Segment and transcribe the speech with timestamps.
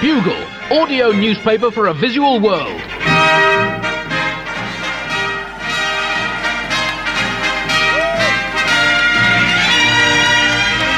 [0.00, 0.36] Bugle,
[0.70, 2.80] audio newspaper for a visual world.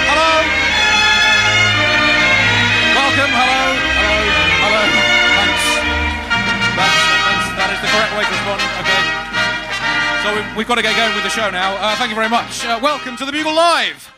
[0.02, 0.34] Hello.
[2.90, 3.30] Welcome.
[3.38, 3.62] Hello.
[3.78, 4.18] Hello.
[4.66, 4.82] Hello.
[5.38, 5.62] Thanks.
[6.74, 8.58] That's, that's, that is the correct way to respond.
[8.82, 9.02] Okay.
[10.24, 11.76] So we've, we've got to get going with the show now.
[11.76, 12.64] Uh, thank you very much.
[12.64, 14.17] Uh, welcome to the Bugle Live.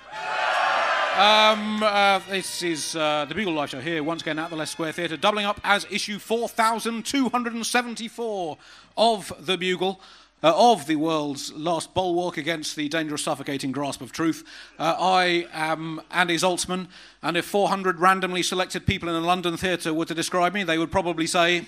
[1.20, 4.73] Um, uh, this is uh, the Bugle Live Show here once again at the Leicester
[4.73, 8.56] Square Theatre, doubling up as issue 4274
[8.97, 10.01] of the Bugle.
[10.42, 14.42] Uh, of the world's last bulwark against the dangerous, suffocating grasp of truth.
[14.78, 16.88] Uh, I am Andy Zaltzman,
[17.23, 20.78] and if 400 randomly selected people in a London theatre were to describe me, they
[20.78, 21.66] would probably say.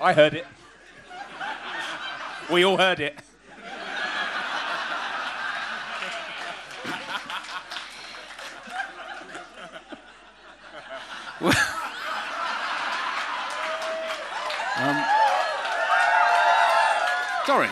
[0.00, 0.44] I heard it.
[2.50, 3.18] We all heard it.
[17.44, 17.68] Sorry.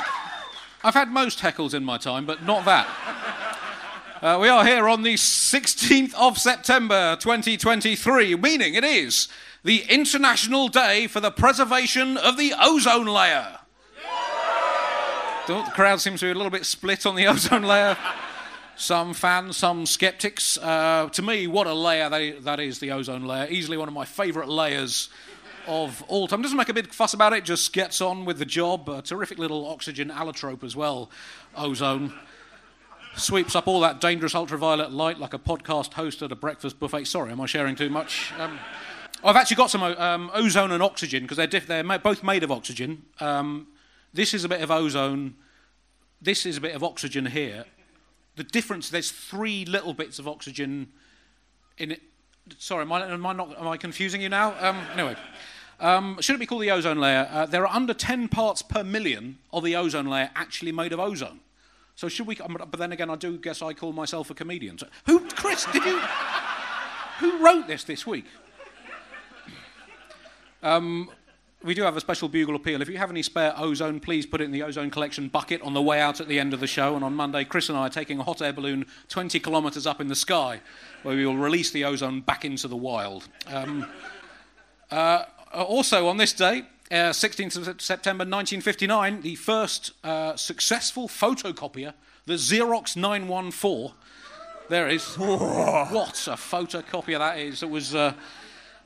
[0.83, 2.89] I've had most heckles in my time, but not that.
[4.21, 9.29] Uh, we are here on the 16th of September 2023, meaning it is
[9.65, 13.60] the International Day for the Preservation of the Ozone Layer.
[15.51, 17.97] The crowd seems to be a little bit split on the ozone layer.
[18.77, 20.57] Some fans, some skeptics.
[20.57, 23.49] Uh, to me, what a layer that, that is, the ozone layer.
[23.51, 25.09] Easily one of my favourite layers
[25.67, 26.41] of all time.
[26.41, 28.89] Doesn't make a big fuss about it, just gets on with the job.
[28.89, 31.11] A terrific little oxygen allotrope as well,
[31.57, 32.13] ozone.
[33.17, 37.07] Sweeps up all that dangerous ultraviolet light like a podcast host at a breakfast buffet.
[37.07, 38.33] Sorry, am I sharing too much?
[38.39, 38.57] Um,
[39.25, 42.45] I've actually got some um, ozone and oxygen because they're, diff- they're ma- both made
[42.45, 43.03] of oxygen.
[43.19, 43.67] Um,
[44.13, 45.35] this is a bit of ozone.
[46.21, 47.65] This is a bit of oxygen here.
[48.37, 50.89] The difference, there's three little bits of oxygen
[51.79, 52.03] in it.
[52.59, 54.55] Sorry, am I, am I, not, am I confusing you now?
[54.61, 55.17] Um, anyway,
[55.79, 57.29] um, should it be called the ozone layer?
[57.31, 61.01] Uh, there are under 10 parts per million of the ozone layer actually made of
[61.01, 61.41] ozone.
[61.97, 62.37] So should we?
[62.39, 64.79] um, But then again, I do guess I call myself a comedian.
[64.79, 65.67] So, who, Chris?
[65.67, 66.01] Did you?
[67.19, 68.25] Who wrote this this week?
[70.63, 71.11] Um,
[71.63, 72.81] we do have a special bugle appeal.
[72.81, 75.75] If you have any spare ozone, please put it in the ozone collection bucket on
[75.75, 76.95] the way out at the end of the show.
[76.97, 80.01] And on Monday, Chris and I are taking a hot air balloon 20 kilometres up
[80.01, 80.61] in the sky,
[81.03, 83.29] where we will release the ozone back into the wild.
[83.47, 83.87] Um,
[84.91, 91.93] uh, also, on this day, uh, 16th of September 1959, the first uh, successful photocopier,
[92.25, 93.93] the Xerox 914.
[94.71, 95.15] There is.
[95.19, 97.63] what a photocopier that is.
[97.63, 97.95] It was.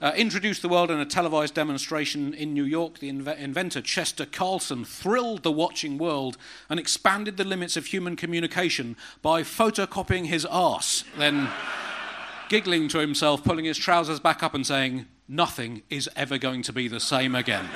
[0.00, 4.27] Uh, introduced the world in a televised demonstration in New York, the inve- inventor Chester
[4.27, 6.37] Carlson thrilled the watching world
[6.69, 11.49] and expanded the limits of human communication by photocopying his arse, then
[12.49, 16.72] giggling to himself, pulling his trousers back up and saying, Nothing is ever going to
[16.72, 17.66] be the same again.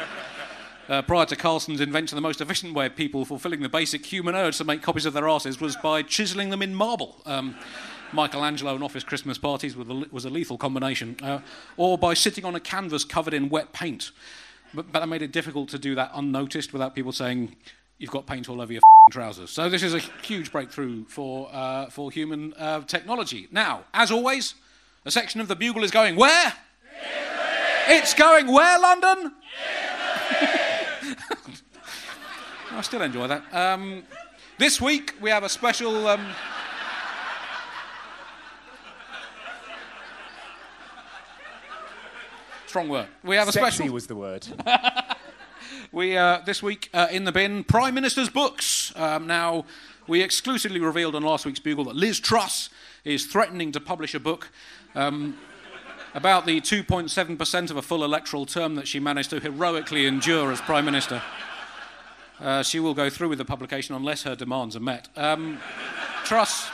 [0.88, 4.34] Uh, prior to Carlson's invention, the most efficient way of people fulfilling the basic human
[4.34, 7.22] urge to make copies of their asses was by chiseling them in marble.
[7.24, 7.54] Um,
[8.12, 11.16] Michelangelo and office Christmas parties was a, lethal combination.
[11.22, 11.40] Uh,
[11.76, 14.10] or by sitting on a canvas covered in wet paint.
[14.74, 17.56] But, but that made it difficult to do that unnoticed without people saying,
[17.98, 19.50] you've got paint all over your f***ing trousers.
[19.50, 23.48] So this is a huge breakthrough for, uh, for human uh, technology.
[23.50, 24.54] Now, as always,
[25.04, 26.52] a section of the bugle is going where?
[27.88, 29.32] It's going where, London?
[32.70, 33.42] I still enjoy that.
[33.52, 34.02] Um,
[34.58, 36.06] this week we have a special.
[36.06, 36.26] Um,
[42.68, 43.08] strong word.
[43.24, 43.94] We have a Sexy special.
[43.94, 44.46] was the word.
[45.90, 48.92] We uh, this week uh, in the bin, Prime Minister's books.
[48.94, 49.64] Um, now,
[50.06, 52.68] we exclusively revealed on last week's Bugle that Liz Truss
[53.04, 54.50] is threatening to publish a book
[54.94, 55.38] um,
[56.14, 60.60] about the 2.7% of a full electoral term that she managed to heroically endure as
[60.60, 61.22] Prime Minister.
[62.38, 65.08] Uh, she will go through with the publication unless her demands are met.
[65.16, 65.58] Um,
[66.24, 66.68] Truss.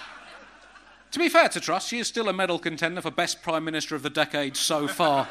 [1.12, 3.94] To be fair to Truss, she is still a medal contender for Best Prime Minister
[3.94, 5.28] of the Decade so far.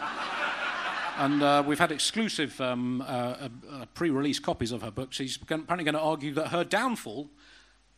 [1.18, 5.14] And uh, we've had exclusive um, uh, uh, uh, pre release copies of her book.
[5.14, 7.30] She's apparently going to argue that her downfall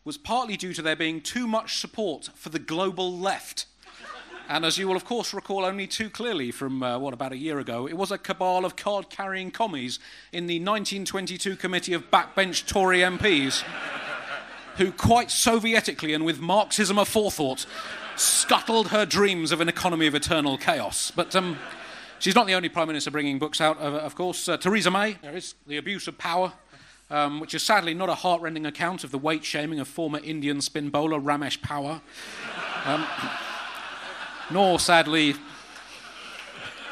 [0.04, 3.66] was partly due to there being too much support for the global left.
[4.48, 7.38] And as you will, of course, recall only too clearly from, uh, what, about a
[7.38, 9.98] year ago, it was a cabal of card carrying commies
[10.32, 13.64] in the 1922 committee of backbench Tory MPs
[14.78, 17.66] who, quite Sovietically and with Marxism aforethought,
[18.16, 21.12] scuttled her dreams of an economy of eternal chaos.
[21.16, 21.58] But um,
[22.20, 24.48] she's not the only Prime Minister bringing books out, of, of course.
[24.50, 26.54] Uh, Theresa May, there is The Abuse of Power.
[27.10, 30.60] um, which is sadly not a heartrending account of the weight shaming of former Indian
[30.60, 32.02] spin bowler Ramesh Powar.
[32.86, 33.06] Um,
[34.50, 35.36] nor, sadly,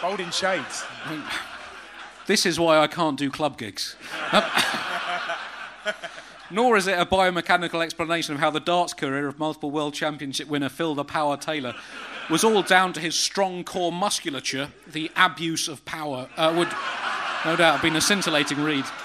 [0.01, 0.83] Bold in shades.
[2.27, 3.95] this is why I can't do club gigs.
[4.33, 4.43] Um,
[6.51, 10.47] nor is it a biomechanical explanation of how the darts career of multiple world championship
[10.47, 11.73] winner Phil the Power Taylor
[12.29, 14.69] was all down to his strong core musculature.
[14.87, 16.69] The abuse of power uh, would
[17.45, 18.85] no doubt have been a scintillating read.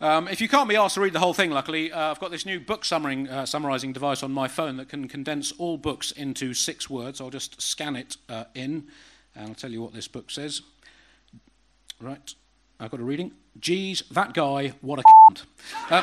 [0.00, 2.30] Um, if you can't be asked to read the whole thing, luckily, uh, I've got
[2.30, 6.52] this new book uh, summarizing device on my phone that can condense all books into
[6.52, 7.22] six words.
[7.22, 8.88] I'll just scan it uh, in,
[9.34, 10.60] and I'll tell you what this book says.
[12.02, 12.34] Right,
[12.78, 13.32] I've got a reading.
[13.60, 15.44] Geez, that guy, what a cunt.
[15.90, 16.02] Uh,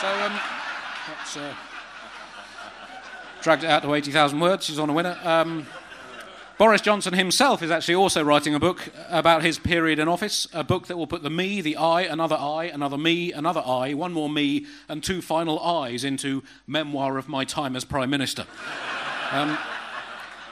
[0.00, 0.40] so, um,
[1.08, 1.54] that's uh,
[3.42, 4.66] dragged it out to 80,000 words.
[4.66, 5.18] She's on a winner.
[5.24, 5.66] Um,
[6.58, 10.62] Boris Johnson himself is actually also writing a book about his period in office, a
[10.62, 14.12] book that will put the me, the I, another I, another me, another I, one
[14.12, 18.46] more me, and two final I's into Memoir of My Time as Prime Minister.
[19.32, 19.56] Um,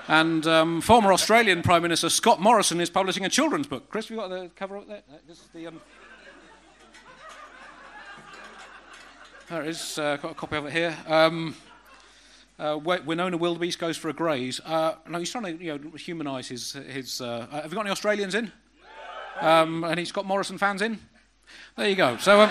[0.09, 3.91] and um, former Australian Prime Minister Scott Morrison is publishing a children's book.
[3.91, 5.03] Chris, have you got the cover up there?
[5.13, 5.67] Uh, This is the.
[5.67, 5.81] Um...
[9.49, 9.99] There it is.
[9.99, 10.95] Uh, got a copy of it here.
[11.07, 11.57] Um,
[12.59, 14.61] uh, Wi- Winona Wildebeest goes for a graze.
[14.63, 16.73] Uh, no, he's trying to you know, humanise his.
[16.73, 18.53] his uh, uh, have you got any Australians in?
[19.41, 20.99] Um, and he's got Morrison fans in?
[21.77, 22.19] There you go.
[22.19, 22.43] So.
[22.43, 22.51] Um,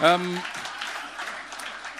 [0.00, 0.40] um,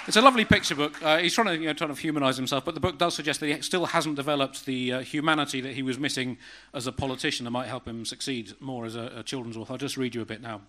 [0.06, 1.02] it's a lovely picture book.
[1.02, 3.40] Uh, he's trying to, you know, trying to humanise himself, but the book does suggest
[3.40, 6.38] that he still hasn't developed the uh, humanity that he was missing
[6.72, 9.72] as a politician that might help him succeed more as a, a children's author.
[9.72, 10.60] I'll just read you a bit now.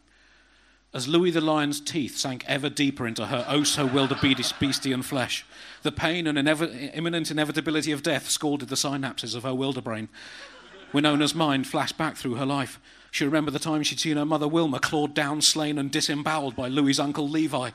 [0.92, 5.46] As Louis the Lion's teeth sank ever deeper into her oh so wildebeestian flesh,
[5.84, 10.08] the pain and inev- imminent inevitability of death scalded the synapses of her wilderbrain.
[10.92, 12.80] Winona's mind flashed back through her life.
[13.12, 16.68] She remembered the time she'd seen her mother Wilma clawed down, slain, and disemboweled by
[16.68, 17.70] Louis's uncle Levi.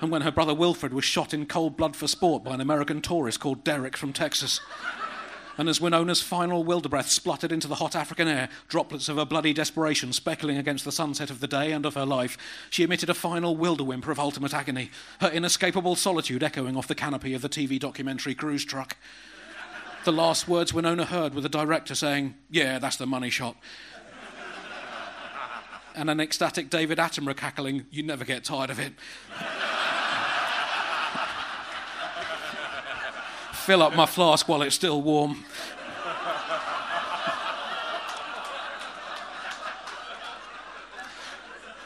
[0.00, 3.00] And when her brother Wilfred was shot in cold blood for sport by an American
[3.02, 4.60] tourist called Derek from Texas.
[5.58, 9.52] And as Winona's final wilderbreath spluttered into the hot African air, droplets of her bloody
[9.52, 12.38] desperation speckling against the sunset of the day and of her life,
[12.70, 14.90] she emitted a final wilder whimper of ultimate agony,
[15.20, 18.96] her inescapable solitude echoing off the canopy of the TV documentary Cruise Truck.
[20.04, 23.56] The last words Winona heard were the director saying, Yeah, that's the money shot.
[25.94, 28.94] And an ecstatic David Attenborough cackling, You never get tired of it.
[33.64, 35.44] Fill up my flask while it's still warm.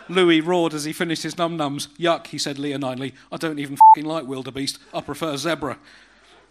[0.09, 1.89] Louis roared as he finished his num nums.
[1.99, 3.13] Yuck, he said leonidely.
[3.31, 4.79] I don't even fing like wildebeest.
[4.95, 5.79] I prefer zebra.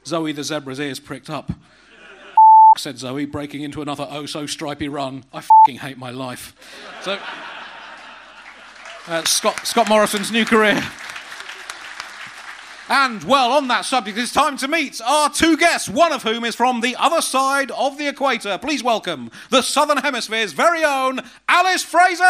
[0.05, 1.51] Zoe the zebra's ears pricked up.
[2.77, 5.23] said Zoe, breaking into another oh so stripy run.
[5.33, 6.55] I fing hate my life.
[7.01, 7.17] So,
[9.07, 10.83] uh, Scott, Scott Morrison's new career.
[12.87, 16.45] And, well, on that subject, it's time to meet our two guests, one of whom
[16.45, 18.59] is from the other side of the equator.
[18.59, 22.23] Please welcome the Southern Hemisphere's very own Alice Fraser!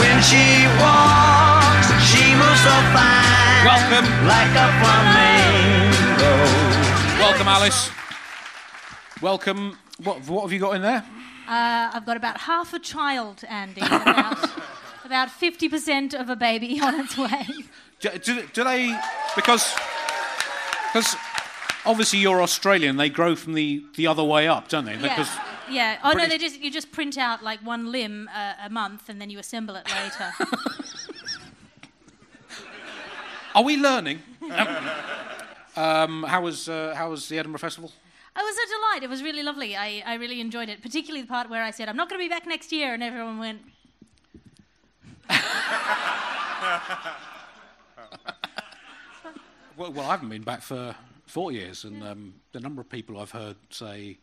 [0.00, 3.62] When she walks, she moves so fine.
[3.62, 4.04] Welcome.
[4.26, 6.32] Like a flamingo.
[7.22, 7.88] Welcome, Alice.
[9.20, 9.78] Welcome.
[10.02, 11.04] What, what have you got in there?
[11.46, 14.50] Uh, I've got about half a child, Andy, about,
[15.04, 17.46] about 50% of a baby on its way.
[18.02, 18.94] Do, do, do they.
[19.34, 19.74] Because.
[20.92, 21.16] Because
[21.84, 24.96] obviously you're Australian, they grow from the, the other way up, don't they?
[24.96, 25.26] Yeah.
[25.70, 25.98] Yeah.
[26.04, 29.18] Oh, no, they just, you just print out like one limb uh, a month and
[29.20, 30.32] then you assemble it later.
[33.54, 34.22] Are we learning?
[35.76, 37.90] um, how, was, uh, how was the Edinburgh Festival?
[38.36, 39.02] It was a delight.
[39.02, 39.76] It was really lovely.
[39.76, 42.24] I, I really enjoyed it, particularly the part where I said, I'm not going to
[42.24, 43.60] be back next year, and everyone went,
[49.76, 50.94] Well, well, I haven't been back for
[51.26, 54.18] four years, and um, the number of people I've heard say,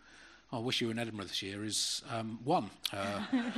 [0.52, 2.70] "I wish you were in Edinburgh this year," is um, one.
[2.94, 3.22] Uh,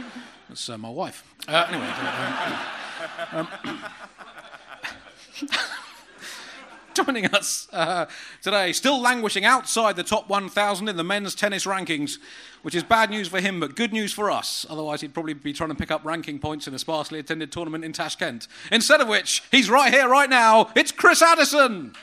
[0.48, 1.24] that's uh, my wife.
[1.48, 1.89] Uh, anyway,
[3.33, 3.83] um, um,
[7.05, 8.05] joining us uh,
[8.41, 12.17] today, still languishing outside the top 1,000 in the men's tennis rankings,
[12.62, 14.65] which is bad news for him, but good news for us.
[14.69, 17.83] Otherwise, he'd probably be trying to pick up ranking points in a sparsely attended tournament
[17.83, 18.48] in Tashkent.
[18.71, 20.71] Instead of which, he's right here, right now.
[20.75, 21.93] It's Chris Addison.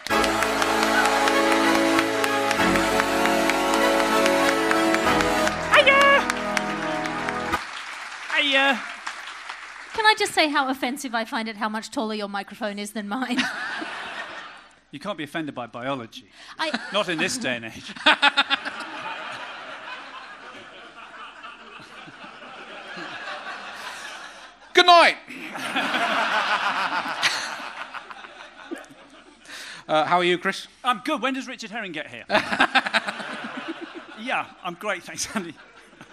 [8.40, 8.80] Hiya!
[9.94, 12.92] Can I just say how offensive I find it how much taller your microphone is
[12.92, 13.38] than mine?
[14.90, 16.30] You can't be offended by biology.
[16.58, 17.94] I, Not in this day and age.
[24.72, 25.16] Good night.
[29.88, 30.68] uh, how are you, Chris?
[30.84, 31.20] I'm good.
[31.20, 32.24] When does Richard Herring get here?
[34.20, 35.54] yeah, I'm great, thanks, Andy.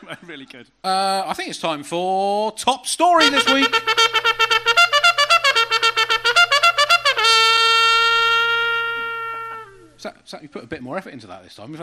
[0.10, 0.66] I'm really good.
[0.84, 3.72] Uh, I think it's time for top story this week.
[10.06, 11.76] So, so you put a bit more effort into that this time.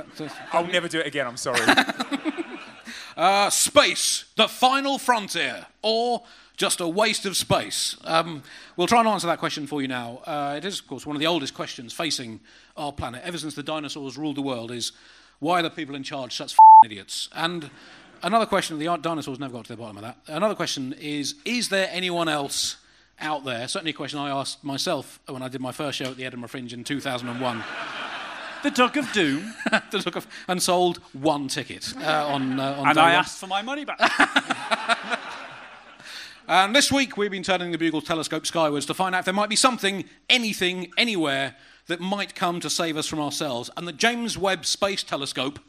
[0.52, 1.60] I'll never do it again, I'm sorry.
[3.14, 6.22] Uh, space, the final frontier, or
[6.56, 7.94] just a waste of space?
[8.04, 8.42] Um,
[8.74, 10.22] we'll try and answer that question for you now.
[10.24, 12.40] Uh, it is, of course, one of the oldest questions facing
[12.74, 14.70] our planet ever since the dinosaurs ruled the world.
[14.70, 14.92] Is
[15.40, 17.28] why are the people in charge such f***ing idiots?
[17.34, 17.70] And
[18.22, 20.16] another question: the dinosaurs never got to the bottom of that.
[20.26, 22.76] Another question is: Is there anyone else
[23.20, 23.68] out there?
[23.68, 26.48] Certainly, a question I asked myself when I did my first show at the Edinburgh
[26.48, 27.62] Fringe in 2001.
[28.62, 29.54] The Duck of Doom.
[29.90, 33.12] to look of, and sold one ticket uh, on, uh, on and I one.
[33.12, 33.98] asked for my money back.
[36.48, 39.32] And this week we've been turning the Bugle telescope skywards to find out if there
[39.32, 41.54] might be something, anything, anywhere
[41.86, 43.70] that might come to save us from ourselves.
[43.76, 45.60] And the James Webb Space Telescope,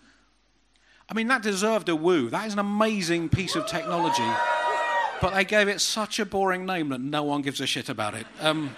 [1.08, 2.30] I mean, that deserved a woo.
[2.30, 4.30] That is an amazing piece of technology.
[5.22, 8.16] But they gave it such a boring name that no one gives a shit about
[8.16, 8.26] it.
[8.42, 8.76] Um,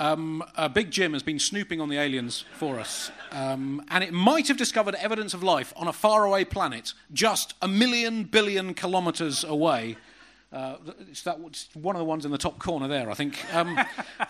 [0.00, 4.12] um, uh, Big Jim has been snooping on the aliens for us, um, and it
[4.12, 9.44] might have discovered evidence of life on a faraway planet just a million billion kilometres
[9.44, 9.96] away.
[10.52, 10.78] Uh,
[11.08, 13.38] it's, that, it's one of the ones in the top corner there, I think.
[13.54, 13.78] Um,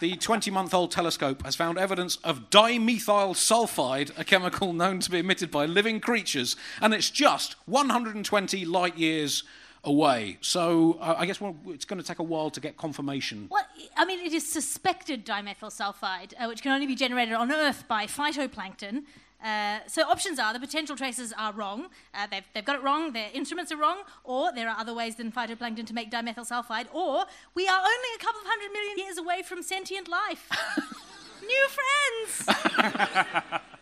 [0.01, 5.11] the 20 month old telescope has found evidence of dimethyl sulfide, a chemical known to
[5.11, 9.45] be emitted by living creatures, and it's just 120 light years
[9.85, 10.39] away.
[10.41, 13.49] So uh, I guess we'll, it's going to take a while to get confirmation.
[13.51, 13.65] Well,
[13.97, 17.85] I mean, it is suspected dimethyl sulfide, uh, which can only be generated on Earth
[17.89, 19.05] by phytoplankton.
[19.43, 21.87] Uh, so options are the potential traces are wrong.
[22.15, 23.13] Uh, they've, they've got it wrong.
[23.13, 26.93] Their instruments are wrong, or there are other ways than phytoplankton to make dimethyl sulfide,
[26.93, 30.51] or we are only a couple of hundred million years away from sentient life.
[31.43, 32.47] New friends.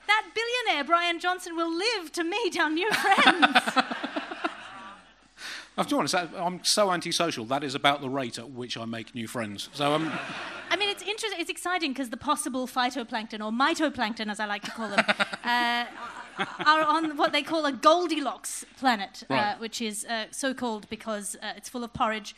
[0.07, 3.59] that billionaire Bryan Johnson will live to meet our new friends.
[5.79, 7.45] To be honest, I'm so antisocial.
[7.45, 9.69] That is about the rate at which I make new friends.
[9.73, 10.13] So um,
[10.71, 11.41] I mean, it's interesting.
[11.41, 15.05] It's exciting because the possible phytoplankton or mytoplankton, as I like to call them,
[15.45, 15.85] uh,
[16.67, 21.37] are on what they call a Goldilocks planet, uh, which is uh, so called because
[21.43, 22.35] uh, it's full of porridge.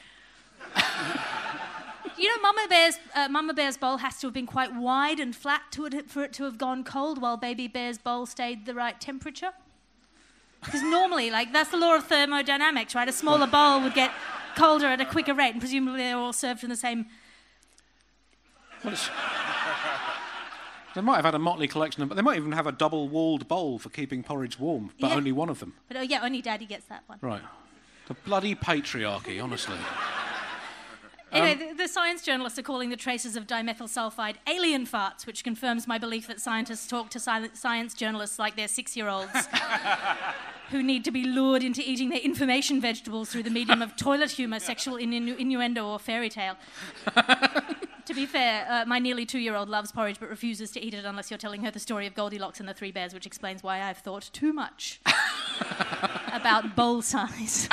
[2.19, 5.35] you know, Mama Bear's uh, Mama Bear's bowl has to have been quite wide and
[5.35, 8.75] flat to it, for it to have gone cold, while Baby Bear's bowl stayed the
[8.75, 9.53] right temperature.
[10.65, 13.09] Because normally, like that's the law of thermodynamics, right?
[13.09, 14.13] A smaller bowl would get
[14.57, 17.07] colder at a quicker rate, and presumably they're all served in the same
[18.85, 18.95] well,
[20.95, 23.79] they might have had a motley collection, but they might even have a double-walled bowl
[23.79, 25.17] for keeping porridge warm, but Yeah.
[25.17, 25.75] only one of them.
[25.89, 27.19] But oh yeah, only Daddy gets that one.
[27.21, 27.43] Right.
[28.09, 29.77] The bloody patriarchy, honestly.
[31.33, 35.45] Anyway, the, the science journalists are calling the traces of dimethyl sulfide alien farts, which
[35.45, 39.31] confirms my belief that scientists talk to sci- science journalists like they're six-year-olds
[40.71, 44.33] who need to be lured into eating their information vegetables through the medium of toilet
[44.33, 46.57] humour, sexual innu- innuendo, or fairy tale.
[48.05, 51.31] to be fair, uh, my nearly two-year-old loves porridge but refuses to eat it unless
[51.31, 53.99] you're telling her the story of Goldilocks and the Three Bears, which explains why I've
[53.99, 55.01] thought too much
[56.33, 57.69] about bowl size.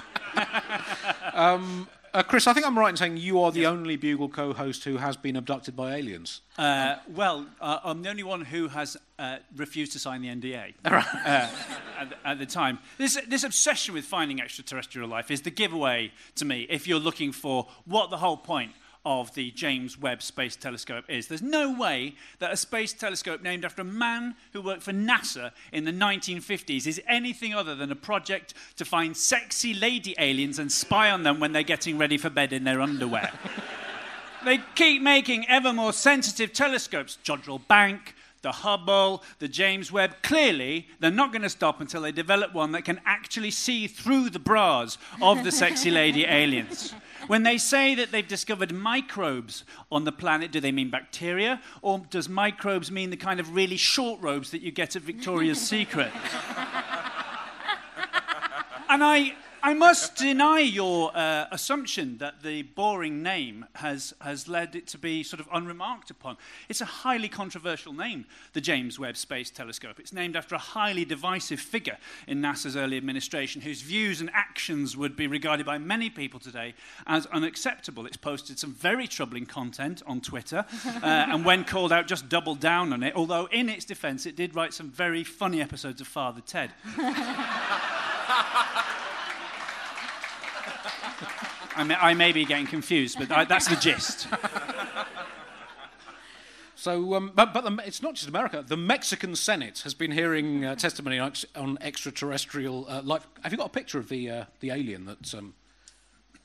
[2.17, 4.97] Uh, Chris, I think I'm right in saying you are the only Bugle co-host who
[4.97, 6.41] has been abducted by aliens.
[6.57, 10.73] Uh, well, uh, I'm the only one who has uh, refused to sign the NDA
[10.85, 11.03] uh,
[11.95, 12.79] at, at the time.
[12.97, 17.31] This, this obsession with finding extraterrestrial life is the giveaway to me if you're looking
[17.31, 18.71] for what the whole point
[19.07, 21.27] of the James Webb Space Telescope is.
[21.27, 25.51] There's no way that a space telescope named after a man who worked for NASA
[25.71, 30.69] in the 1950s is anything other than a project to find sexy lady aliens and
[30.69, 33.31] spy on them when they're getting ready for bed in their underwear.
[34.45, 37.17] They keep making ever more sensitive telescopes.
[37.21, 40.15] Jodrell Bank, the Hubble, the James Webb.
[40.21, 44.29] Clearly, they're not going to stop until they develop one that can actually see through
[44.29, 46.93] the bras of the sexy lady aliens.
[47.27, 51.61] When they say that they've discovered microbes on the planet, do they mean bacteria?
[51.81, 55.59] Or does microbes mean the kind of really short robes that you get at Victoria's
[55.59, 56.11] Secret?
[58.89, 59.33] And I,
[59.67, 64.97] I must deny your uh, assumption that the boring name has, has led it to
[64.97, 66.37] be sort of unremarked upon.
[66.69, 69.99] It's a highly controversial name, the James Webb Space Telescope.
[69.99, 71.97] It's named after a highly divisive figure
[72.27, 76.73] in NASA's early administration whose views and actions would be regarded by many people today
[77.05, 78.05] as unacceptable.
[78.05, 82.61] It's posted some very troubling content on Twitter, uh, and when called out, just doubled
[82.61, 86.07] down on it, although in its defense, it did write some very funny episodes of
[86.07, 86.71] Father Ted.
[91.77, 94.27] I may, I may be getting confused, but I, that's the gist.
[96.79, 98.63] So, um, but, but the, it's not just America.
[98.65, 103.27] The Mexican Senate has been hearing uh, testimony on, ex- on extraterrestrial uh, life.
[103.41, 105.55] Have you got a picture of the uh, the alien that's um,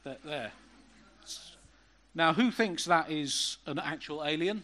[0.04, 0.52] that, there?
[2.14, 4.62] Now, who thinks that is an actual alien?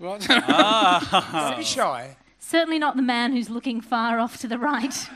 [0.00, 0.20] Right.
[1.32, 2.16] Very shy.
[2.40, 5.08] Certainly not the man who's looking far off to the right.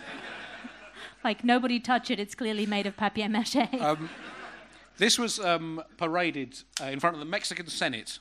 [1.22, 3.56] Like, nobody touch it, it's clearly made of papier mache.
[5.00, 8.18] This was um, paraded uh, in front of the Mexican Senate.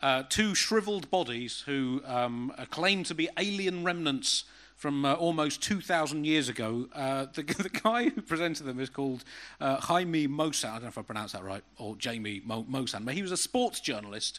[0.00, 4.44] Uh, two shriveled bodies who um, are claimed to be alien remnants
[4.76, 6.88] from uh, almost 2,000 years ago.
[6.94, 9.24] Uh, the, the guy who presented them is called
[9.60, 10.68] uh, Jaime Maussan.
[10.68, 13.32] I don't know if I pronounced that right, or Jamie Mo- Maussan, but he was
[13.32, 14.38] a sports journalist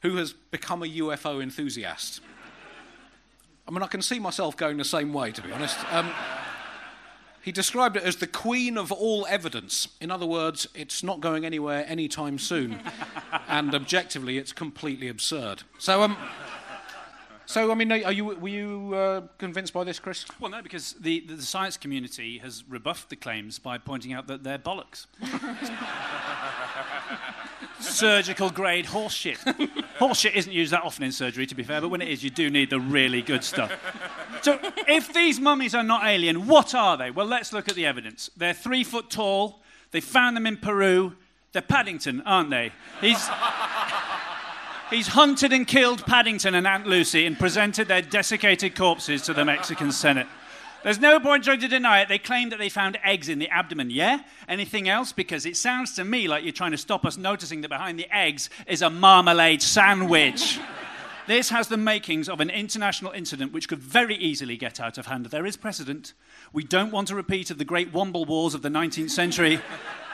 [0.00, 2.20] who has become a UFO enthusiast.
[3.68, 5.78] I mean, I can see myself going the same way, to be honest.
[5.92, 6.10] Um,
[7.42, 9.88] he described it as the queen of all evidence.
[10.00, 12.80] In other words, it's not going anywhere anytime soon.
[13.48, 15.64] and objectively, it's completely absurd.
[15.78, 16.16] So, um,
[17.46, 20.24] so I mean, are you, were you uh, convinced by this, Chris?
[20.38, 24.28] Well, no, because the, the, the science community has rebuffed the claims by pointing out
[24.28, 25.06] that they're bollocks.
[27.82, 29.36] Surgical grade horseshit.
[29.98, 32.30] Horseshit isn't used that often in surgery, to be fair, but when it is, you
[32.30, 33.72] do need the really good stuff.
[34.42, 34.58] So,
[34.88, 37.10] if these mummies are not alien, what are they?
[37.10, 38.30] Well, let's look at the evidence.
[38.36, 39.60] They're three foot tall.
[39.90, 41.14] They found them in Peru.
[41.52, 42.72] They're Paddington, aren't they?
[43.00, 43.28] He's.
[44.92, 49.42] He's hunted and killed Paddington and Aunt Lucy and presented their desiccated corpses to the
[49.42, 50.26] Mexican Senate.
[50.82, 52.08] There's no point trying to deny it.
[52.08, 53.90] They claim that they found eggs in the abdomen.
[53.90, 54.22] Yeah?
[54.48, 55.12] Anything else?
[55.12, 58.12] Because it sounds to me like you're trying to stop us noticing that behind the
[58.14, 60.58] eggs is a marmalade sandwich.
[61.28, 65.06] This has the makings of an international incident which could very easily get out of
[65.06, 65.26] hand.
[65.26, 66.14] There is precedent.
[66.52, 69.60] We don't want a repeat of the Great Womble Wars of the 19th century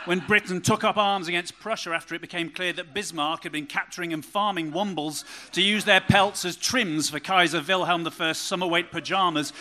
[0.08, 3.66] when Britain took up arms against Prussia after it became clear that Bismarck had been
[3.66, 8.66] capturing and farming Wombles to use their pelts as trims for Kaiser Wilhelm I's summer
[8.66, 9.52] weight pajamas,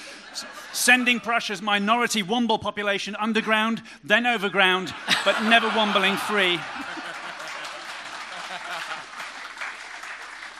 [0.71, 4.93] sending Prussia's minority Womble population underground, then overground,
[5.25, 6.57] but never wombling free.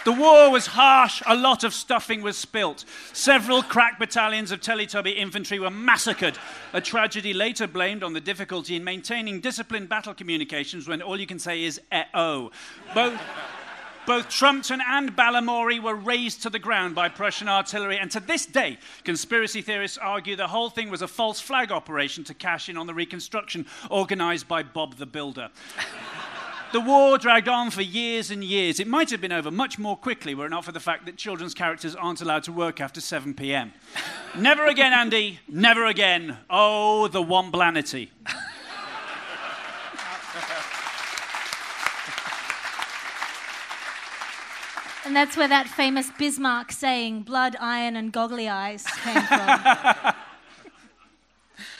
[0.07, 1.21] The war was harsh.
[1.25, 2.85] A lot of stuffing was spilt.
[3.11, 6.37] Several crack battalions of Teletubby infantry were massacred.
[6.71, 11.27] A tragedy later blamed on the difficulty in maintaining disciplined battle communications when all you
[11.27, 12.51] can say is "eh-oh."
[12.95, 13.19] Both,
[14.05, 18.45] both Trumpton and Balamory were razed to the ground by Prussian artillery, and to this
[18.45, 22.77] day, conspiracy theorists argue the whole thing was a false flag operation to cash in
[22.77, 25.49] on the reconstruction organized by Bob the Builder.
[26.73, 28.81] The war dragged on for years and years.
[28.81, 31.15] It might have been over much more quickly were it not for the fact that
[31.15, 33.71] children's characters aren't allowed to work after 7 p.m.
[34.37, 35.39] never again, Andy.
[35.47, 36.37] Never again.
[36.49, 38.09] Oh, the womblanity.
[45.05, 50.13] And that's where that famous Bismarck saying, blood, iron, and goggly eyes came from.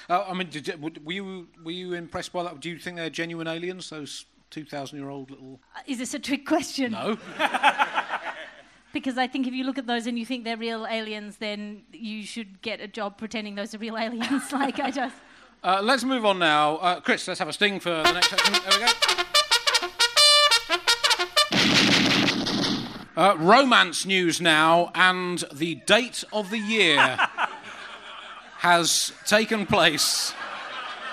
[0.09, 2.61] Uh, I mean, did you, were you were you impressed by that?
[2.61, 3.89] Do you think they're genuine aliens?
[3.89, 6.91] Those two thousand year old little Is this a trick question?
[6.93, 7.17] no.
[8.93, 11.83] Because I think if you look at those and you think they're real aliens, then
[11.91, 14.51] you should get a job pretending those are real aliens.
[14.51, 15.15] like, I just.
[15.63, 16.77] Uh, let's move on now.
[16.77, 18.53] Uh, Chris, let's have a sting for the next section.
[18.53, 18.91] There we go.
[23.15, 26.97] Uh, romance news now, and the date of the year
[28.59, 30.33] has taken place.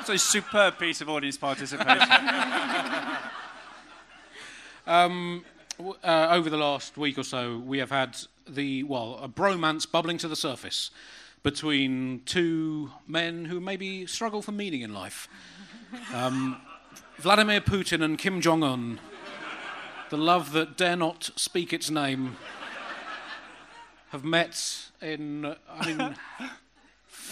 [0.01, 2.09] It's a superb piece of audience participation.
[4.87, 5.43] W-
[6.05, 8.17] Uh, over the last week or so, we have had
[8.49, 10.91] the, well, a bromance bubbling to the surface
[11.43, 15.29] between two men who maybe struggle for meaning in life
[16.13, 16.61] um,
[17.19, 19.01] Vladimir Putin and Kim Jong un.
[20.11, 22.37] The love that dare not speak its name
[24.11, 26.17] have met in, I mean,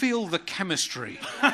[0.03, 1.17] feel the chemistry.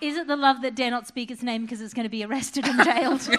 [0.00, 2.24] Is it the love that dare not speak its name because it's going to be
[2.24, 3.28] arrested and jailed?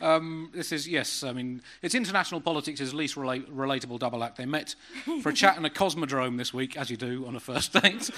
[0.00, 4.38] Um, this is, yes, I mean, it's international politics' is least rela- relatable double act.
[4.38, 4.76] They met
[5.20, 8.08] for a chat in a cosmodrome this week, as you do on a first date.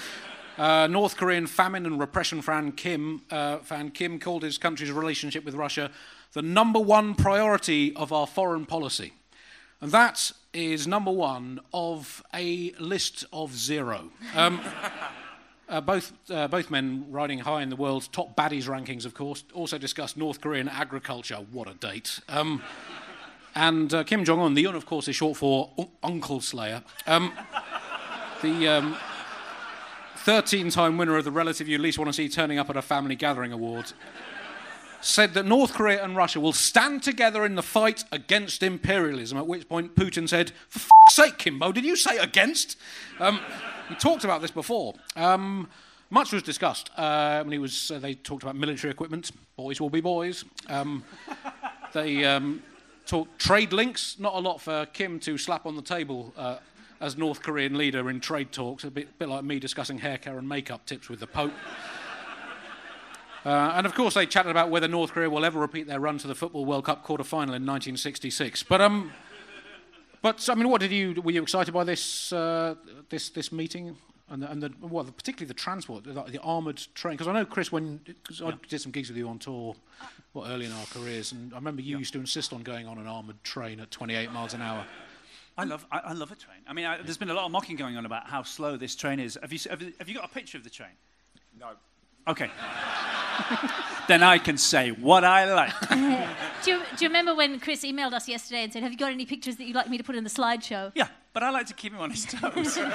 [0.57, 5.43] Uh, North Korean famine and repression fan Kim, uh, fan Kim called his country's relationship
[5.43, 5.91] with Russia
[6.31, 9.11] the number one priority of our foreign policy.
[9.81, 14.09] And that is number one of a list of zero.
[14.35, 14.59] Um,
[15.69, 19.43] uh, both, uh, both men riding high in the world's top baddies rankings, of course,
[19.53, 21.35] also discussed North Korean agriculture.
[21.51, 22.21] What a date.
[22.27, 22.63] Um,
[23.53, 26.81] and uh, Kim Jong un, the un, of course, is short for un- Uncle Slayer.
[27.05, 27.31] Um,
[28.41, 28.97] the
[30.15, 32.77] 13 um, time winner of the relative you least want to see turning up at
[32.77, 33.93] a family gathering award
[35.01, 39.47] said that North Korea and Russia will stand together in the fight against imperialism, at
[39.47, 42.77] which point Putin said, For fuck's sake, Kimbo, did you say against?
[43.19, 43.39] Um,
[43.89, 44.93] we talked about this before.
[45.15, 45.69] Um,
[46.09, 46.89] much was discussed.
[46.97, 49.31] Uh, when he was, uh, they talked about military equipment.
[49.55, 50.45] Boys will be boys.
[50.67, 51.03] Um,
[51.93, 52.63] they um,
[53.05, 54.17] talked trade links.
[54.19, 56.57] Not a lot for Kim to slap on the table uh,
[57.01, 58.83] as North Korean leader in trade talks.
[58.83, 61.53] A bit, bit like me discussing hair care and makeup tips with the Pope.
[63.47, 66.17] Uh, and of course, they chatted about whether North Korea will ever repeat their run
[66.17, 68.63] to the Football World Cup quarter final in 1966.
[68.63, 69.13] But, um,
[70.21, 72.75] but I mean, what did you, were you excited by this, uh,
[73.07, 73.95] this, this meeting?
[74.29, 77.13] And, the, and the, well, particularly the transport, the, the armoured train.
[77.13, 78.47] Because I know, Chris, when cause yeah.
[78.47, 79.77] I did some gigs with you on tour
[80.33, 81.99] well, early in our careers, and I remember you yeah.
[81.99, 84.85] used to insist on going on an armoured train at 28 miles an hour.
[85.57, 86.59] I love, I, I love a train.
[86.67, 88.93] I mean, I, there's been a lot of mocking going on about how slow this
[88.93, 89.39] train is.
[89.41, 90.91] Have you, have, have you got a picture of the train?
[91.57, 91.69] No.
[92.27, 92.49] Okay.
[94.07, 95.89] then I can say what I like.
[96.63, 99.11] do, you, do you remember when Chris emailed us yesterday and said, Have you got
[99.11, 100.91] any pictures that you'd like me to put in the slideshow?
[100.95, 102.79] Yeah, but I like to keep him on his toes.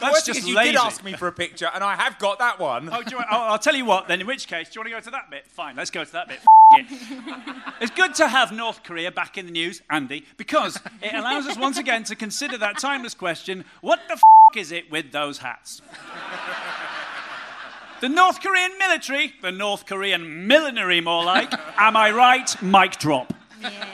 [0.00, 0.72] That's just you lazy.
[0.72, 2.88] did ask me for a picture, and I have got that one.
[2.88, 4.08] Oh, want, I'll, I'll, tell you what.
[4.08, 5.46] Then, in which case, do you want to go to that bit?
[5.46, 6.40] Fine, let's go to that bit.
[7.80, 11.58] it's good to have North Korea back in the news, Andy, because it allows us
[11.58, 14.22] once again to consider that timeless question: What the f-
[14.56, 15.82] is it with those hats?
[18.00, 21.52] The North Korean military, the North Korean millinery, more like.
[21.78, 22.62] Am I right?
[22.62, 23.34] Mic drop.
[23.60, 23.86] Yeah.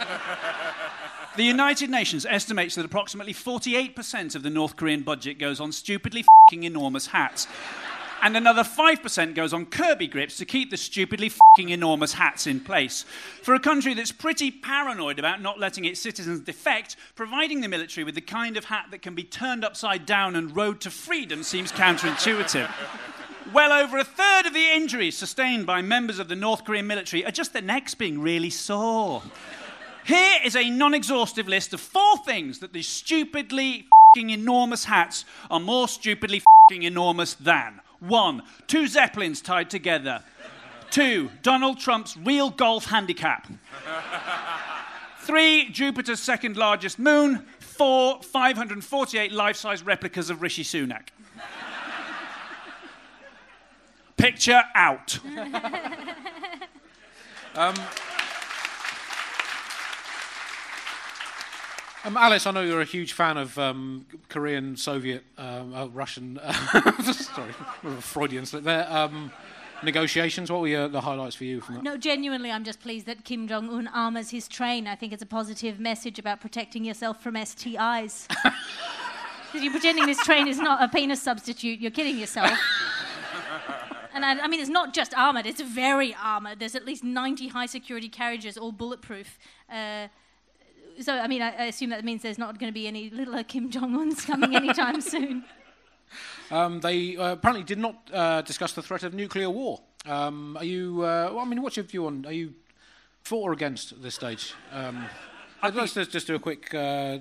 [1.36, 6.24] The United Nations estimates that approximately 48% of the North Korean budget goes on stupidly
[6.48, 7.48] fing enormous hats.
[8.22, 12.60] And another 5% goes on Kirby grips to keep the stupidly fing enormous hats in
[12.60, 13.04] place.
[13.42, 18.04] For a country that's pretty paranoid about not letting its citizens defect, providing the military
[18.04, 21.42] with the kind of hat that can be turned upside down and rode to freedom
[21.42, 22.70] seems counterintuitive.
[23.52, 27.24] Well over a third of the injuries sustained by members of the North Korean military
[27.24, 29.22] are just their necks being really sore.
[30.04, 35.60] Here is a non exhaustive list of four things that these stupidly enormous hats are
[35.60, 37.80] more stupidly enormous than.
[38.00, 40.22] One, two Zeppelins tied together.
[40.90, 43.46] Two, Donald Trump's real golf handicap.
[45.20, 47.44] Three, Jupiter's second largest moon.
[47.58, 51.08] Four, 548 life size replicas of Rishi Sunak.
[54.16, 55.18] Picture out.
[57.54, 57.74] um,
[62.04, 66.38] um, Alice, I know you're a huge fan of um, Korean, Soviet, um, uh, Russian.
[66.42, 66.52] Uh,
[67.12, 67.52] sorry,
[67.84, 68.90] a Freudian slip there.
[68.90, 69.32] Um,
[69.82, 70.50] negotiations.
[70.50, 71.84] What were your, the highlights for you from that?
[71.84, 74.86] No, genuinely, I'm just pleased that Kim Jong Un armors his train.
[74.86, 78.28] I think it's a positive message about protecting yourself from STIs.
[79.46, 81.80] Because you're pretending this train is not a penis substitute.
[81.80, 82.50] You're kidding yourself.
[84.16, 86.58] And I, I, mean, it's not just armoured, it's very armoured.
[86.58, 89.38] There's at least 90 high security carriages, all bulletproof.
[89.70, 90.08] Uh,
[90.98, 93.44] so, I mean, I, I, assume that means there's not going to be any little
[93.44, 95.44] Kim Jong uns coming anytime soon.
[96.50, 99.82] Um, they uh, apparently did not uh, discuss the threat of nuclear war.
[100.06, 102.54] Um, are you, uh, well, I mean, what's your view on, are you
[103.22, 104.54] for or against at this stage?
[104.72, 105.04] Um,
[105.62, 107.18] let's just, just, do a quick uh,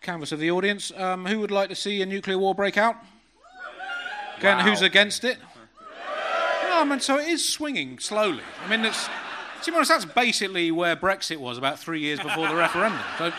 [0.00, 0.92] canvass of the audience.
[0.96, 2.94] Um, who would like to see a nuclear war break out?
[4.38, 4.64] Again, wow.
[4.64, 5.38] who's against it?
[6.84, 8.42] I mean, so it is swinging slowly.
[8.62, 9.08] I mean, it's.
[9.62, 13.00] To be honest, that's basically where Brexit was about three years before the referendum.
[13.16, 13.32] So,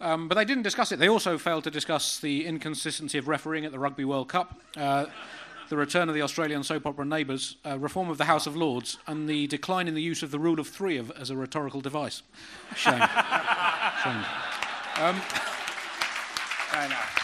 [0.00, 0.98] um, but they didn't discuss it.
[0.98, 5.06] They also failed to discuss the inconsistency of refereeing at the Rugby World Cup, uh,
[5.68, 8.98] the return of the Australian soap opera Neighbours, uh, reform of the House of Lords,
[9.06, 11.80] and the decline in the use of the rule of three of, as a rhetorical
[11.80, 12.24] device.
[12.74, 12.94] Shame.
[14.02, 14.24] Shame.
[14.96, 15.22] Um,
[16.72, 17.19] I know.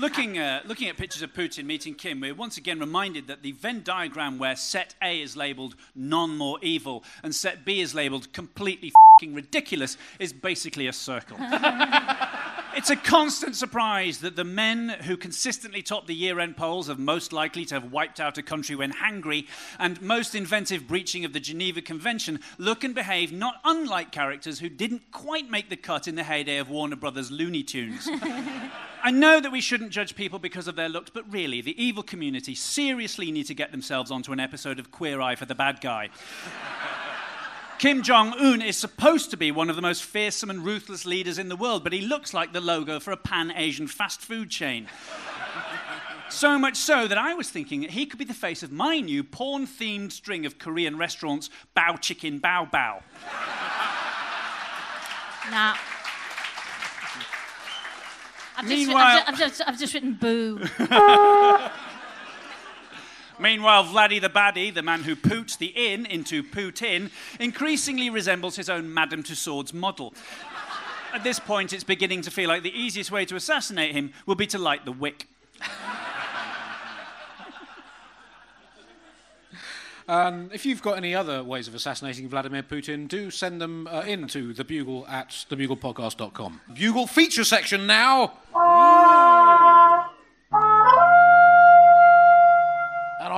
[0.00, 3.52] Looking, uh, looking at pictures of Putin meeting Kim, we're once again reminded that the
[3.52, 8.32] Venn diagram where set A is labelled none more evil and set B is labelled
[8.32, 11.36] completely fing ridiculous is basically a circle.
[12.76, 17.00] It's a constant surprise that the men who consistently top the year end polls of
[17.00, 21.32] most likely to have wiped out a country when hangry and most inventive breaching of
[21.32, 26.06] the Geneva Convention look and behave not unlike characters who didn't quite make the cut
[26.06, 28.08] in the heyday of Warner Brothers Looney Tunes.
[29.02, 32.02] I know that we shouldn't judge people because of their looks, but really, the evil
[32.02, 35.80] community seriously need to get themselves onto an episode of Queer Eye for the Bad
[35.80, 36.10] Guy.
[37.80, 41.38] Kim Jong un is supposed to be one of the most fearsome and ruthless leaders
[41.38, 44.50] in the world, but he looks like the logo for a pan Asian fast food
[44.50, 44.86] chain.
[46.28, 49.24] so much so that I was thinking he could be the face of my new
[49.24, 53.00] porn themed string of Korean restaurants, Bao Chicken Bao Bao.
[55.50, 55.74] Nah.
[58.58, 60.60] I've just, Meanwhile- I've, ju- I've just, I've just written boo.
[63.40, 68.68] Meanwhile, Vladdy the Baddie, the man who poots the inn into Putin, increasingly resembles his
[68.68, 70.12] own Madame Tussauds model.
[71.14, 74.36] At this point, it's beginning to feel like the easiest way to assassinate him would
[74.36, 75.26] be to light the wick.
[80.10, 84.00] And if you've got any other ways of assassinating Vladimir Putin, do send them uh,
[84.00, 86.60] in to the Bugle at thebuglepodcast.com.
[86.74, 88.32] Bugle feature section now.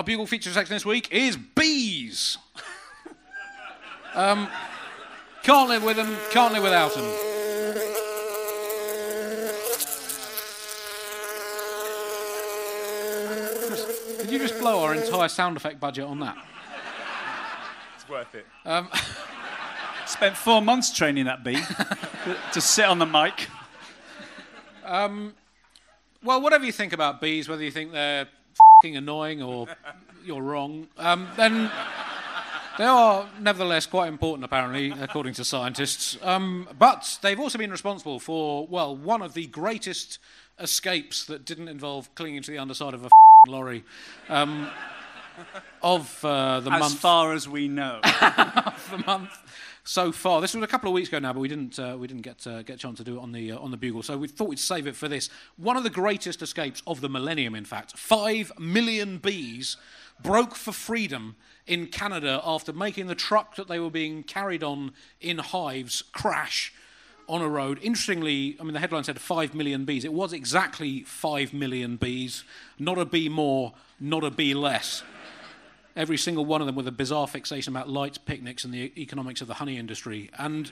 [0.03, 2.37] Our Bugle feature section this week is bees.
[4.15, 4.49] um,
[5.45, 7.05] can't live with them, can't live without them.
[14.19, 16.37] Did you just blow our entire sound effect budget on that?
[17.95, 18.45] It's worth it.
[20.07, 21.63] Spent four months training that bee
[22.55, 23.47] to sit on the mic.
[26.25, 28.27] Well, whatever you think about bees, whether you think they're
[28.85, 29.69] annoying or
[30.25, 31.71] you're wrong, um, then
[32.79, 36.17] they are nevertheless quite important, apparently, according to scientists.
[36.23, 40.19] Um, but they've also been responsible for, well, one of the greatest
[40.59, 43.11] escapes that didn't involve clinging to the underside of a
[43.49, 43.85] lorry
[44.29, 44.71] um,
[45.83, 46.95] of uh, the As month.
[46.95, 48.01] As far as we know.
[48.03, 49.31] the month
[49.85, 50.41] so far.
[50.41, 52.47] This was a couple of weeks ago now, but we didn't uh, we didn't get
[52.47, 54.03] uh, get a chance to do it on the uh, on the bugle.
[54.03, 55.29] So we thought we'd save it for this.
[55.57, 57.97] One of the greatest escapes of the millennium, in fact.
[57.97, 59.77] Five million bees
[60.23, 64.93] broke for freedom in Canada after making the truck that they were being carried on
[65.21, 66.73] in hives crash
[67.29, 67.79] on a road.
[67.83, 70.05] Interestingly, I mean, the headline said 5 million bees.
[70.05, 72.45] It was exactly 5 million bees,
[72.79, 75.03] not a bee more, not a bee less.
[75.95, 79.41] Every single one of them with a bizarre fixation about lights, picnics, and the economics
[79.41, 80.31] of the honey industry.
[80.39, 80.71] And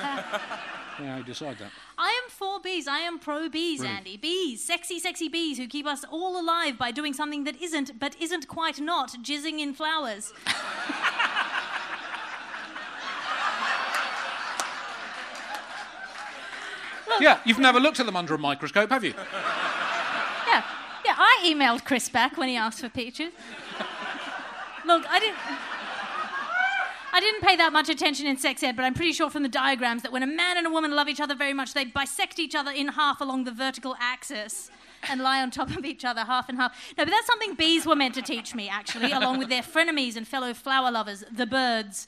[1.02, 1.72] yeah, you decide that.
[1.98, 2.88] I am for bees.
[2.88, 4.18] I am pro bees, Andy.
[4.18, 8.16] Bees, sexy, sexy bees who keep us all alive by doing something that isn't, but
[8.20, 10.34] isn't quite not, jizzing in flowers.
[17.20, 19.14] Yeah, you've never looked at them under a microscope, have you?
[20.48, 20.64] Yeah,
[21.04, 21.16] yeah.
[21.18, 23.32] I emailed Chris back when he asked for pictures.
[24.86, 25.38] Look, I didn't.
[27.14, 29.50] I didn't pay that much attention in sex ed, but I'm pretty sure from the
[29.50, 32.38] diagrams that when a man and a woman love each other very much, they bisect
[32.38, 34.70] each other in half along the vertical axis
[35.10, 36.74] and lie on top of each other, half and half.
[36.98, 40.16] No, but that's something bees were meant to teach me, actually, along with their frenemies
[40.16, 42.08] and fellow flower lovers, the birds.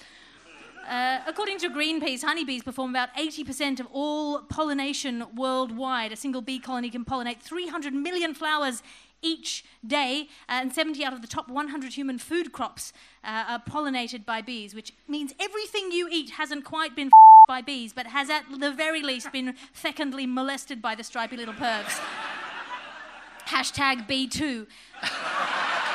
[0.87, 6.11] Uh, according to Greenpeace, honeybees perform about 80% of all pollination worldwide.
[6.11, 8.81] A single bee colony can pollinate 300 million flowers
[9.21, 14.25] each day, and 70 out of the top 100 human food crops uh, are pollinated
[14.25, 17.09] by bees, which means everything you eat hasn't quite been
[17.47, 21.53] by bees, but has at the very least been fecundly molested by the stripy little
[21.53, 21.99] pervs.
[23.47, 24.67] Hashtag B2.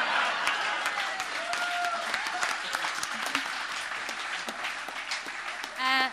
[5.84, 6.08] Uh,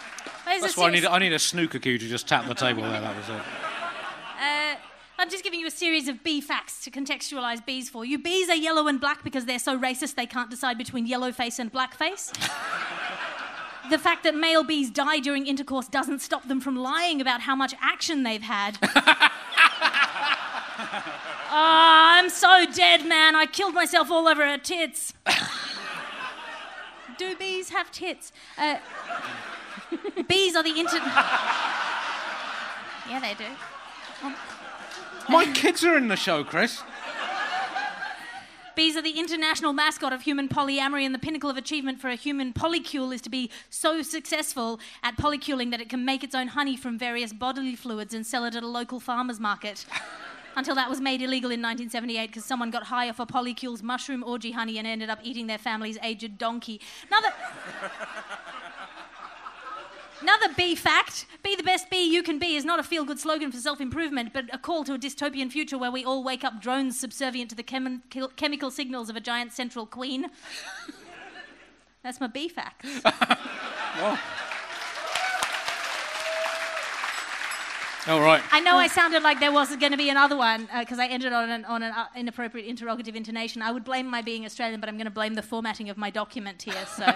[0.60, 3.00] That's why I need, I need a snooker cue to just tap the table there.
[3.00, 3.42] That was it.
[4.40, 4.76] Uh,
[5.18, 8.18] I'm just giving you a series of bee facts to contextualize bees for you.
[8.18, 11.60] Bees are yellow and black because they're so racist they can't decide between yellow face
[11.60, 12.32] and black face.
[13.92, 17.56] the fact that male bees die during intercourse doesn't stop them from lying about how
[17.56, 18.78] much action they've had.
[21.54, 23.36] Ah, I'm so dead, man.
[23.36, 25.14] I killed myself all over her tits.
[27.18, 28.32] Do bees have tits?
[28.58, 28.78] Uh,
[30.30, 30.98] bees are the inter.
[33.10, 33.50] yeah, they do.
[35.32, 36.84] My kids are in the show, Chris.
[38.76, 42.16] Bees are the international mascot of human polyamory, and the pinnacle of achievement for a
[42.16, 46.50] human polycule is to be so successful at polyculing that it can make its own
[46.50, 49.86] honey from various bodily fluids and sell it at a local farmer's market.
[50.58, 54.26] Until that was made illegal in 1978 because someone got high off a polycule's mushroom
[54.26, 56.82] orgy honey and ended up eating their family's aged donkey.
[57.10, 57.34] Now that.
[60.22, 63.20] Another bee fact be the best bee you can be is not a feel good
[63.20, 66.44] slogan for self improvement, but a call to a dystopian future where we all wake
[66.44, 68.04] up drones subservient to the chem-
[68.36, 70.28] chemical signals of a giant central queen.
[72.04, 72.86] That's my bee fact.
[78.08, 78.42] All right.
[78.52, 81.08] I know I sounded like there wasn't going to be another one because uh, I
[81.08, 83.62] ended on an, on an uh, inappropriate interrogative intonation.
[83.62, 86.10] I would blame my being Australian, but I'm going to blame the formatting of my
[86.10, 86.84] document here.
[86.88, 87.06] So.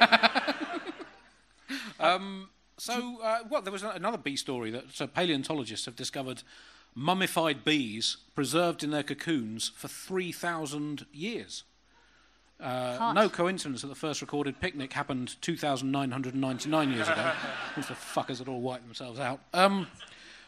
[1.99, 6.43] um, so, uh, well, there was another bee story that so paleontologists have discovered
[6.93, 11.63] mummified bees preserved in their cocoons for 3,000 years.
[12.59, 17.31] Uh, no coincidence that the first recorded picnic happened 2,999 years ago.
[17.75, 19.41] Once the fuckers had all wiped themselves out.
[19.53, 19.87] Um,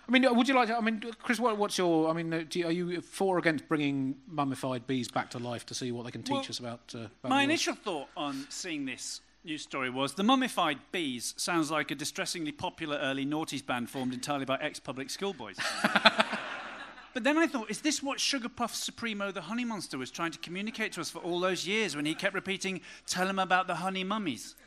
[0.07, 0.77] I mean, would you like to?
[0.77, 2.09] I mean, Chris, what, what's your?
[2.09, 5.65] I mean, uh, you, are you for or against bringing mummified bees back to life
[5.65, 6.79] to see what they can teach well, us about?
[6.95, 11.71] Uh, about my initial thought on seeing this news story was the mummified bees sounds
[11.71, 15.55] like a distressingly popular early noughties band formed entirely by ex-public schoolboys.
[17.13, 20.39] but then I thought, is this what Sugarpuff Supremo the Honey Monster was trying to
[20.39, 23.75] communicate to us for all those years when he kept repeating, tell him about the
[23.75, 24.55] honey mummies?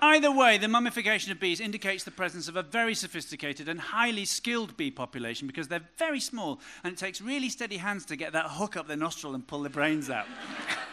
[0.00, 4.24] Either way, the mummification of bees indicates the presence of a very sophisticated and highly
[4.24, 8.32] skilled bee population because they're very small and it takes really steady hands to get
[8.32, 10.26] that hook up their nostril and pull their brains out.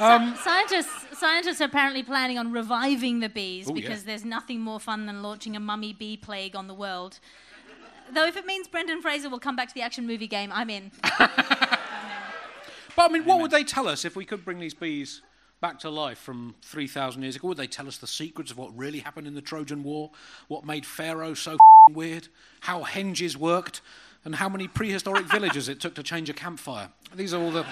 [0.00, 4.06] Um, scientists, scientists are apparently planning on reviving the bees Ooh, because yeah.
[4.06, 7.20] there's nothing more fun than launching a mummy bee plague on the world.
[8.12, 10.68] Though if it means Brendan Fraser will come back to the action movie game, I'm
[10.68, 10.90] in.
[11.18, 11.30] but
[12.98, 15.22] I mean, what would they tell us if we could bring these bees
[15.60, 17.48] back to life from 3,000 years ago?
[17.48, 20.10] Would they tell us the secrets of what really happened in the Trojan War?
[20.48, 21.56] What made Pharaoh so
[21.90, 22.28] weird?
[22.60, 23.80] How henges worked?
[24.24, 26.90] And how many prehistoric villages it took to change a campfire?
[27.14, 27.64] These are all the.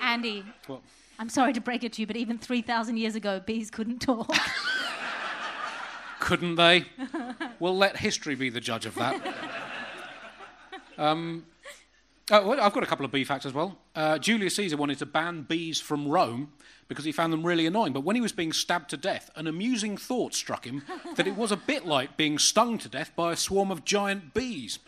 [0.00, 0.80] Andy, what?
[1.18, 4.34] I'm sorry to break it to you, but even 3,000 years ago, bees couldn't talk.
[6.20, 6.86] couldn't they?
[7.60, 9.20] we'll let history be the judge of that.
[10.96, 11.46] Um,
[12.30, 13.78] oh, well, I've got a couple of bee facts as well.
[13.94, 16.52] Uh, Julius Caesar wanted to ban bees from Rome
[16.88, 17.92] because he found them really annoying.
[17.92, 20.82] But when he was being stabbed to death, an amusing thought struck him
[21.16, 24.34] that it was a bit like being stung to death by a swarm of giant
[24.34, 24.78] bees.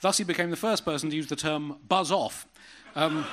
[0.00, 2.46] Thus, he became the first person to use the term buzz off.
[2.94, 3.26] Um,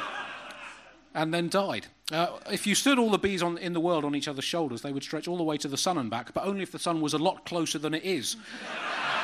[1.15, 1.88] and then died.
[2.12, 4.82] Uh, if you stood all the bees on, in the world on each other's shoulders,
[4.82, 6.78] they would stretch all the way to the sun and back, but only if the
[6.78, 8.36] sun was a lot closer than it is.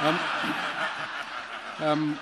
[0.02, 0.20] Um,
[1.78, 2.20] um,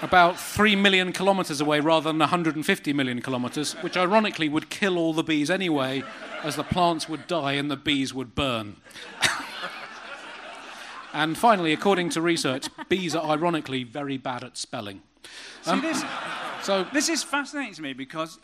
[0.00, 5.12] about 3 million kilometres away rather than 150 million kilometres, which ironically would kill all
[5.12, 6.02] the bees anyway,
[6.42, 8.76] as the plants would die and the bees would burn.
[11.12, 15.02] and finally, according to research, bees are ironically very bad at spelling.
[15.66, 16.02] Um, See, this,
[16.62, 18.38] so this is fascinating to me because,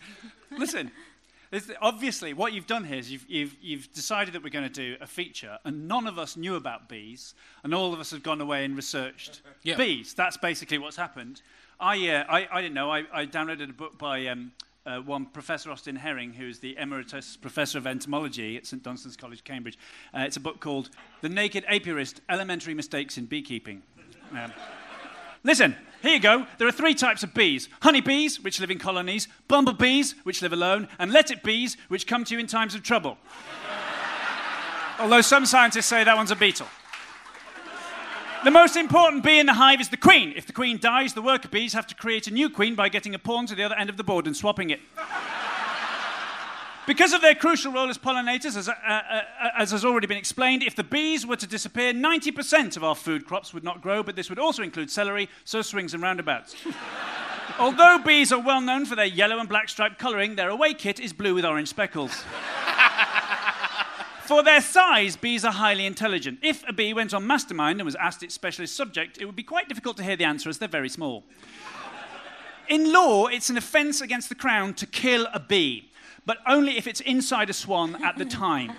[0.58, 0.90] listen,
[1.80, 4.96] obviously what you've done here is you've, you've, you've decided that we're going to do
[5.00, 8.40] a feature, and none of us knew about bees, and all of us have gone
[8.40, 9.76] away and researched yeah.
[9.76, 10.14] bees.
[10.14, 11.42] That's basically what's happened.
[11.80, 12.90] I, uh, I, I didn't know.
[12.90, 14.52] I, I downloaded a book by um,
[14.86, 19.42] uh, one Professor Austin Herring, who's the Emeritus Professor of Entomology at St Dunstan's College,
[19.44, 19.78] Cambridge.
[20.14, 23.82] Uh, it's a book called The Naked Apiarist Elementary Mistakes in Beekeeping.
[24.32, 24.52] Um,
[25.42, 26.46] listen, here you go.
[26.58, 30.88] There are three types of bees honeybees, which live in colonies, bumblebees, which live alone,
[30.98, 33.18] and let it bees, which come to you in times of trouble.
[34.98, 36.66] Although some scientists say that one's a beetle.
[38.44, 40.34] The most important bee in the hive is the queen.
[40.36, 43.14] If the queen dies, the worker bees have to create a new queen by getting
[43.14, 44.80] a pawn to the other end of the board and swapping it.
[46.86, 49.22] Because of their crucial role as pollinators, as, uh, uh,
[49.56, 53.24] as, has already been explained, if the bees were to disappear, 90% of our food
[53.24, 56.54] crops would not grow, but this would also include celery, so swings and roundabouts.
[57.58, 61.00] Although bees are well known for their yellow and black striped colouring, their away kit
[61.00, 62.24] is blue with orange speckles.
[64.24, 66.38] For their size, bees are highly intelligent.
[66.40, 69.42] If a bee went on Mastermind and was asked its specialist subject, it would be
[69.42, 71.24] quite difficult to hear the answer as they're very small.
[72.70, 75.90] In law, it's an offence against the Crown to kill a bee
[76.26, 78.72] but only if it's inside a swan at the time.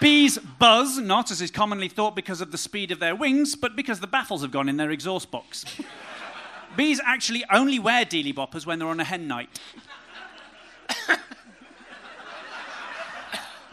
[0.00, 3.74] Bees buzz, not as is commonly thought because of the speed of their wings, but
[3.74, 5.64] because the baffles have gone in their exhaust box.
[6.76, 9.58] Bees actually only wear dealy boppers when they're on a hen night.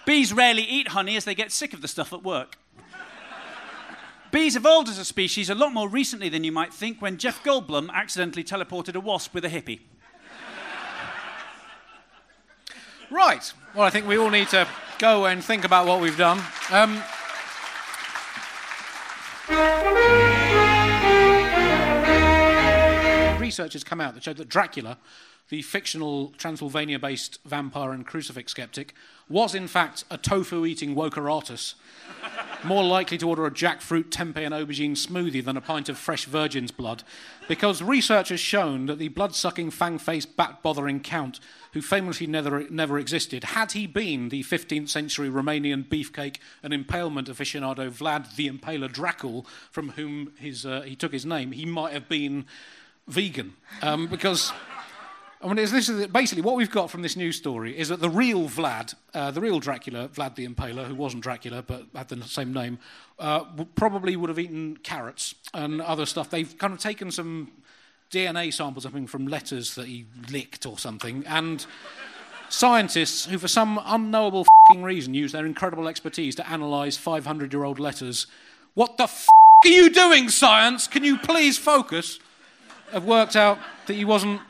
[0.06, 2.58] Bees rarely eat honey as they get sick of the stuff at work.
[4.32, 7.44] Bees evolved as a species a lot more recently than you might think when Jeff
[7.44, 9.80] Goldblum accidentally teleported a wasp with a hippie.
[13.12, 13.54] Right.
[13.74, 14.68] Well, I think we all need to
[15.00, 16.42] go and think about what we've done.
[16.72, 17.02] Um,
[23.40, 24.98] research has come out that showed that Dracula,
[25.50, 28.94] the fictional Transylvania based vampire and crucifix skeptic,
[29.28, 31.76] was in fact a tofu eating Wokeratus,
[32.64, 36.26] more likely to order a jackfruit, tempeh, and aubergine smoothie than a pint of fresh
[36.26, 37.04] virgin's blood,
[37.48, 41.40] because research has shown that the blood sucking, fang faced, bat bothering count,
[41.74, 47.28] who famously never, never existed, had he been the 15th century Romanian beefcake and impalement
[47.28, 51.94] aficionado Vlad the Impaler Dracul, from whom his, uh, he took his name, he might
[51.94, 52.46] have been
[53.08, 53.54] vegan.
[53.82, 54.52] Um, because.
[55.46, 58.10] I mean, this is basically what we've got from this news story is that the
[58.10, 62.24] real Vlad, uh, the real Dracula, Vlad the Impaler, who wasn't Dracula but had the
[62.24, 62.80] same name,
[63.20, 63.44] uh,
[63.76, 66.32] probably would have eaten carrots and other stuff.
[66.32, 67.52] They've kind of taken some
[68.10, 71.64] DNA samples, I think, from letters that he licked or something, and
[72.50, 77.78] scientists who, for some unknowable reason, use their incredible expertise to analyse 500 year old
[77.78, 78.26] letters.
[78.74, 79.28] What the f
[79.64, 80.88] are you doing, science?
[80.88, 82.20] Can you please focus?
[82.92, 84.42] Have worked out that he wasn't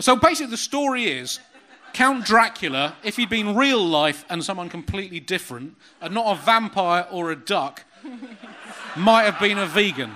[0.00, 1.40] so basically, the story is
[1.92, 7.06] Count Dracula, if he'd been real life and someone completely different, and not a vampire
[7.10, 7.84] or a duck,
[8.96, 10.12] might have been a vegan.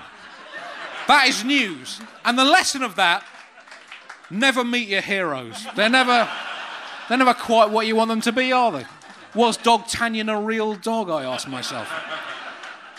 [1.09, 2.01] That is news.
[2.25, 3.25] And the lesson of that
[4.31, 5.67] never meet your heroes.
[5.75, 6.29] They're never,
[7.09, 8.87] they're never quite what you want them to be, are they?
[9.35, 11.91] Was Dog Dogtanian a real dog, I ask myself.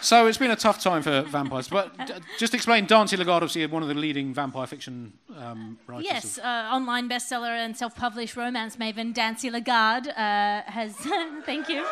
[0.03, 1.69] So it's been a tough time for vampires.
[1.69, 6.05] But d- just explain, Dancy Lagarde, obviously one of the leading vampire fiction um, writers.
[6.05, 10.93] Yes, uh, online bestseller and self-published romance maven Dancy Lagarde uh, has.
[11.45, 11.85] thank you.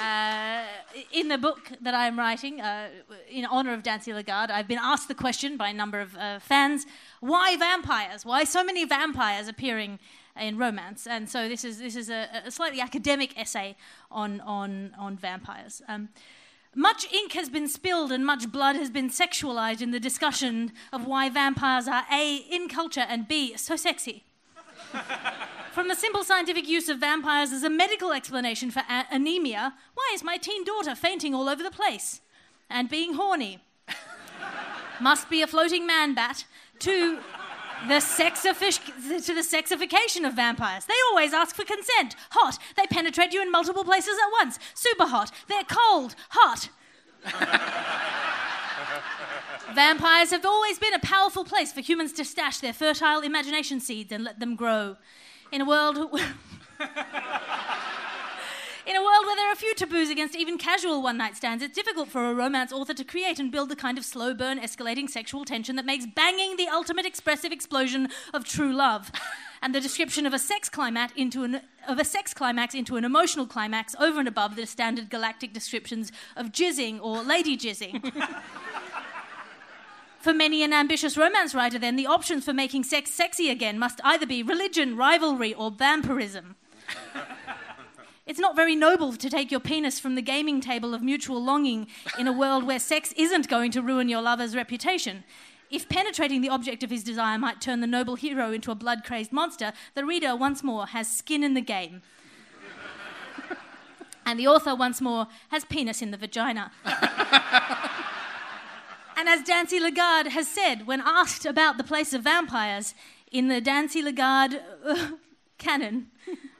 [0.00, 0.62] Uh,
[1.10, 2.90] in the book that I am writing, uh,
[3.28, 6.38] in honor of Dancy Lagarde, I've been asked the question by a number of uh,
[6.38, 6.86] fans:
[7.18, 8.24] Why vampires?
[8.24, 9.98] Why so many vampires appearing
[10.40, 11.08] in romance?
[11.08, 13.74] And so this is this is a, a slightly academic essay
[14.08, 15.82] on on on vampires.
[15.88, 16.10] Um,
[16.76, 21.06] much ink has been spilled and much blood has been sexualized in the discussion of
[21.06, 24.24] why vampires are A, in culture, and B, so sexy.
[25.72, 30.10] From the simple scientific use of vampires as a medical explanation for a- anemia, why
[30.14, 32.20] is my teen daughter fainting all over the place?
[32.70, 33.58] And being horny.
[35.00, 36.44] Must be a floating man bat.
[36.80, 37.18] To
[37.88, 40.84] the sexifi- to the sexification of vampires.
[40.86, 42.16] They always ask for consent.
[42.30, 42.58] Hot.
[42.76, 44.58] They penetrate you in multiple places at once.
[44.74, 45.30] Super hot.
[45.48, 46.14] They're cold.
[46.30, 46.68] Hot.
[49.74, 54.12] Vampires have always been a powerful place for humans to stash their fertile imagination seeds
[54.12, 54.96] and let them grow.
[55.52, 55.98] In a world.
[58.86, 61.60] In a world where there are a few taboos against even casual one night stands,
[61.60, 64.60] it's difficult for a romance author to create and build the kind of slow burn,
[64.60, 69.10] escalating sexual tension that makes banging the ultimate expressive explosion of true love.
[69.62, 73.04] And the description of a sex climax into an of a sex climax into an
[73.04, 78.12] emotional climax over and above the standard galactic descriptions of jizzing or lady jizzing.
[80.20, 84.00] For many an ambitious romance writer, then, the options for making sex sexy again must
[84.04, 86.56] either be religion, rivalry, or vampirism.
[88.26, 91.86] It's not very noble to take your penis from the gaming table of mutual longing
[92.18, 95.22] in a world where sex isn't going to ruin your lover's reputation.
[95.70, 99.04] If penetrating the object of his desire might turn the noble hero into a blood
[99.04, 102.02] crazed monster, the reader once more has skin in the game.
[104.26, 106.72] and the author once more has penis in the vagina.
[109.16, 112.92] and as Dancy Lagarde has said, when asked about the place of vampires
[113.30, 115.10] in the Dancy Lagarde uh,
[115.58, 116.08] canon,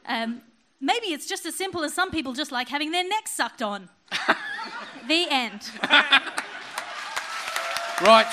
[0.06, 0.42] um,
[0.86, 3.88] Maybe it's just as simple as some people just like having their necks sucked on.
[5.08, 5.68] the end.
[8.00, 8.32] Right.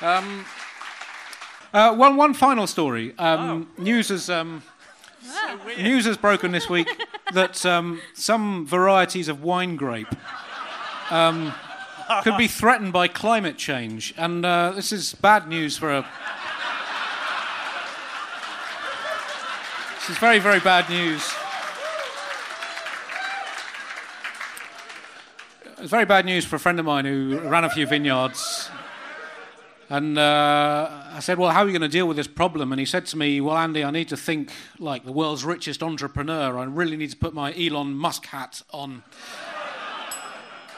[0.00, 0.44] Um,
[1.72, 3.12] uh, one, one final story.
[3.18, 4.62] Um, News has um,
[5.76, 6.86] news has broken this week
[7.32, 10.14] that um, some varieties of wine grape
[11.10, 11.52] um,
[12.22, 16.06] could be threatened by climate change, and uh, this is bad news for a.
[20.04, 21.32] This is very, very bad news.
[25.78, 28.68] It's very bad news for a friend of mine who ran a few vineyards.
[29.88, 32.70] And uh, I said, Well, how are you going to deal with this problem?
[32.70, 35.82] And he said to me, Well, Andy, I need to think like the world's richest
[35.82, 36.58] entrepreneur.
[36.58, 39.04] I really need to put my Elon Musk hat on.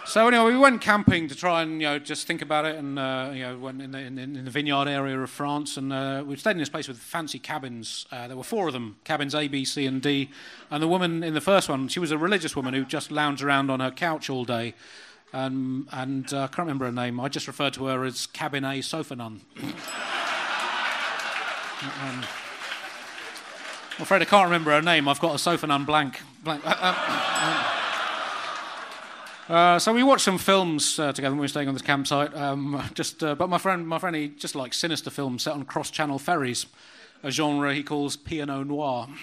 [0.07, 2.97] So anyway, we went camping to try and you know just think about it, and
[2.97, 6.23] uh, you know went in the, in, in the vineyard area of France, and uh,
[6.25, 8.07] we stayed in this place with fancy cabins.
[8.13, 10.31] Uh, there were four of them, cabins A, B, C, and D.
[10.71, 13.43] And the woman in the first one, she was a religious woman who just lounged
[13.43, 14.75] around on her couch all day,
[15.33, 17.19] um, and uh, I can't remember her name.
[17.19, 19.41] I just referred to her as Cabin A Sofa Nun.
[19.61, 19.75] um,
[23.99, 25.09] I'm afraid I can't remember her name.
[25.09, 26.21] I've got a sofa nun blank.
[26.45, 26.63] blank.
[26.65, 27.76] Uh,
[29.49, 32.35] uh, so we watched some films uh, together when we were staying on this campsite.
[32.35, 35.65] Um, just, uh, but my friend, my friend, he just likes sinister films set on
[35.65, 36.67] cross-channel ferries,
[37.23, 39.09] a genre he calls piano noir.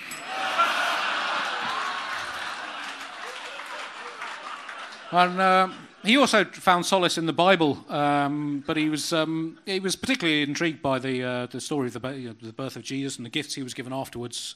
[5.12, 5.68] and uh,
[6.04, 10.42] he also found solace in the Bible, um, but he was um, he was particularly
[10.42, 13.56] intrigued by the uh, the story of the, the birth of Jesus and the gifts
[13.56, 14.56] he was given afterwards.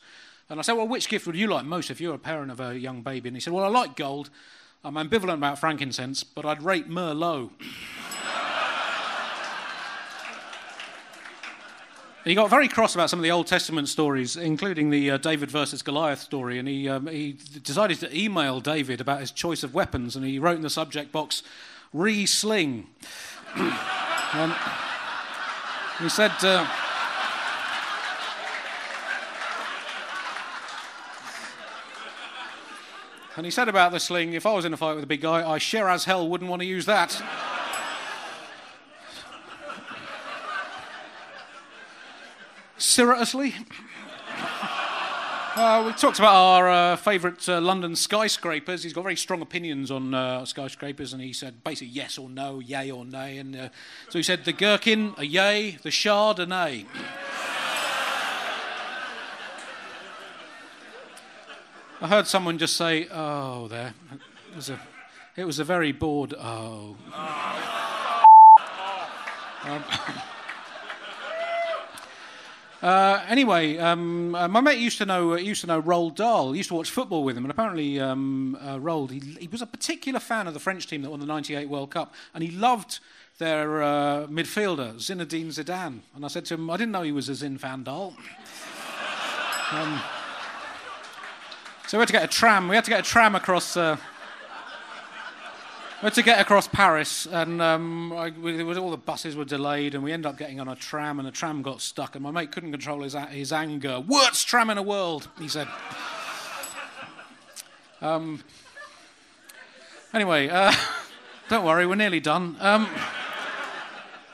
[0.50, 2.60] And I said, well, which gift would you like most if you're a parent of
[2.62, 3.28] a young baby?
[3.28, 4.30] And he said, well, I like gold.
[4.84, 7.52] I'm ambivalent about frankincense, but I'd rate Merlot.
[12.24, 15.50] he got very cross about some of the Old Testament stories, including the uh, David
[15.50, 19.74] versus Goliath story, and he, um, he decided to email David about his choice of
[19.74, 21.42] weapons, and he wrote in the subject box,
[21.94, 22.88] re sling.
[23.56, 26.68] he said, uh,
[33.38, 35.22] And he said about the sling, if I was in a fight with a big
[35.22, 37.22] guy, I sure as hell wouldn't want to use that.
[42.80, 43.54] Seriously?
[45.56, 48.82] Uh, we talked about our uh, favourite uh, London skyscrapers.
[48.82, 52.60] He's got very strong opinions on uh, skyscrapers, and he said basically yes or no,
[52.60, 53.38] yay or nay.
[53.38, 53.70] And uh,
[54.10, 56.86] so he said the Gherkin, a yay, the Shard, a nay.
[62.00, 63.96] I heard someone just say, "Oh, there."
[64.52, 64.80] It was a,
[65.36, 66.96] it was a very bored oh.
[69.64, 69.84] um,
[72.84, 76.52] uh, anyway, um, uh, my mate used to know uh, used to know Roald Dahl.
[76.52, 79.64] He used to watch football with him, and apparently um, uh, Roald he, he, was
[79.64, 82.52] a particular fan of the French team that won the '98 World Cup, and he
[82.52, 83.00] loved
[83.40, 86.02] their uh, midfielder Zinedine Zidane.
[86.16, 88.14] And I said to him, I didn't know he was a Zin van Dahl.
[89.70, 90.00] Um,
[91.88, 92.68] so we had to get a tram.
[92.68, 93.78] We had to get a tram across.
[93.78, 93.96] Uh,
[96.02, 99.96] we had to get across Paris, and um, I, we, all the buses were delayed,
[99.96, 102.30] and we ended up getting on a tram, and the tram got stuck, and my
[102.30, 104.02] mate couldn't control his, his anger.
[104.02, 105.68] Worst tram in the world, he said.
[108.02, 108.44] Um,
[110.14, 110.74] anyway, uh,
[111.50, 112.58] don't worry, we're nearly done.
[112.60, 112.90] Um,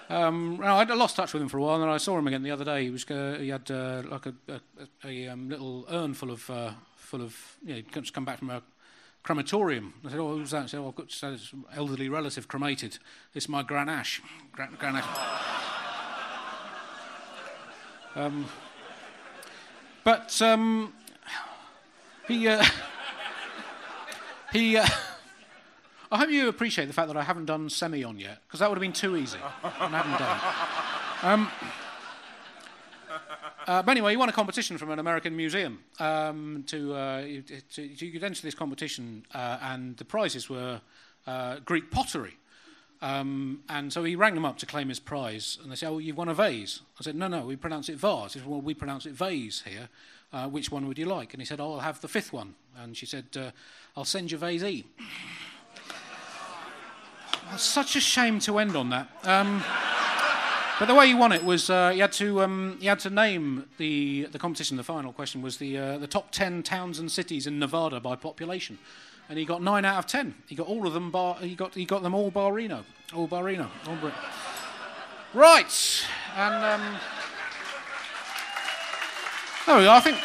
[0.09, 2.41] um, I lost touch with him for a while, and then I saw him again
[2.41, 2.83] the other day.
[2.83, 4.59] He was uh, he had uh, like a, a,
[5.05, 6.71] a um, little urn full of uh,
[7.13, 8.63] full of, you know, just come back from a
[9.21, 9.93] crematorium.
[10.03, 10.63] I said, oh, who's that?
[10.63, 11.39] I said, oh, I've got an
[11.75, 12.97] elderly relative cremated.
[13.35, 14.19] It's my Gran Ash.
[14.51, 15.05] Gran, Gran Ash.
[18.15, 18.47] um,
[20.03, 20.91] but um,
[22.27, 22.65] he, uh,
[24.51, 24.87] he, uh,
[26.11, 28.71] I hope you appreciate the fact that I haven't done semi on yet, because that
[28.71, 29.37] would have been too easy.
[29.63, 31.49] I haven't done it.
[31.51, 31.82] Um,
[33.67, 37.21] uh, but anyway, he won a competition from an American museum to, uh,
[37.71, 40.81] to, could enter this competition, uh, and the prizes were
[41.27, 42.37] uh, Greek pottery.
[43.01, 45.97] Um, and so he rang them up to claim his prize, and they said, "Oh,
[45.97, 48.61] you've won a vase." I said, "No, no, we pronounce it vase." He said, "Well,
[48.61, 49.89] we pronounce it vase here.
[50.31, 52.55] Uh, which one would you like?" And he said, "Oh, I'll have the fifth one."
[52.77, 53.51] And she said, uh,
[53.97, 54.85] "I'll send you vase E."
[57.57, 59.09] such a shame to end on that.
[59.23, 59.61] Um,
[60.79, 64.27] but the way he won it was uh, had to um, had to name the
[64.31, 64.77] the competition.
[64.77, 68.15] The final question was the uh, the top ten towns and cities in Nevada by
[68.15, 68.79] population,
[69.29, 70.35] and he got nine out of ten.
[70.47, 72.83] He got all of them bar he got he got them all bar Reno,
[73.15, 74.11] all bar Reno, all
[75.33, 76.05] Right,
[76.35, 76.95] and um.
[79.67, 80.17] I think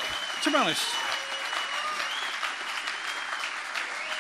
[0.43, 1.08] to be honest.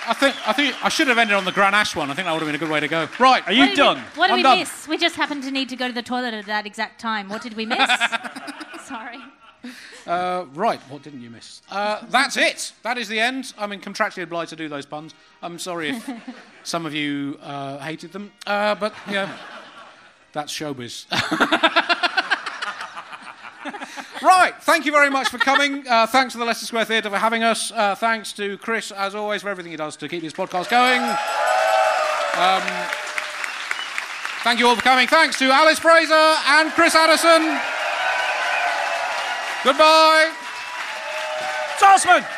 [0.09, 2.11] I think I think I should have ended on the Gran Ash one.
[2.11, 3.09] I think that would have been a good way to go.
[3.19, 3.97] Right, are you what done?
[3.97, 4.59] We, what did I'm we done.
[4.61, 4.89] miss?
[4.89, 7.29] We just happened to need to go to the toilet at that exact time.
[7.29, 7.91] What did we miss?
[8.85, 9.19] Sorry.
[10.07, 11.61] Uh, right, what didn't you miss?
[11.71, 12.73] Uh, that's it.
[12.83, 13.53] That is the end.
[13.59, 15.15] I'm in contractually obliged to do those puns.
[15.43, 16.11] I'm sorry if
[16.63, 19.37] some of you uh, hated them, uh, but yeah,
[20.33, 21.05] that's showbiz.
[24.69, 25.89] thank you very much for coming.
[25.89, 27.73] Uh, thanks to the Leicester Square Theatre for having us.
[27.73, 31.01] Uh, thanks to Chris, as always, for everything he does to keep this podcast going.
[32.37, 32.63] Um,
[34.45, 35.09] thank you all for coming.
[35.09, 37.59] Thanks to Alice Fraser and Chris Addison.
[39.65, 40.31] Goodbye.
[41.79, 42.38] Zaltzman!